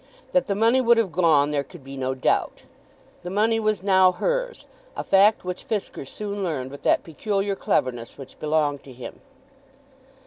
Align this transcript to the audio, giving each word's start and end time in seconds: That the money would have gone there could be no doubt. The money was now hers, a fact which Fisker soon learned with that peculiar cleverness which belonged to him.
That 0.31 0.47
the 0.47 0.55
money 0.55 0.81
would 0.81 0.97
have 0.97 1.11
gone 1.11 1.51
there 1.51 1.63
could 1.63 1.83
be 1.83 1.95
no 1.95 2.15
doubt. 2.15 2.63
The 3.21 3.29
money 3.29 3.59
was 3.59 3.83
now 3.83 4.11
hers, 4.11 4.65
a 4.97 5.03
fact 5.03 5.45
which 5.45 5.63
Fisker 5.67 6.07
soon 6.07 6.43
learned 6.43 6.71
with 6.71 6.81
that 6.81 7.03
peculiar 7.03 7.55
cleverness 7.55 8.17
which 8.17 8.39
belonged 8.39 8.83
to 8.85 8.93
him. 8.93 9.19